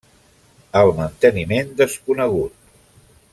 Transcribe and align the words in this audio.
El 0.79 0.89
manteniment 0.99 1.69
desconegut. 1.83 2.57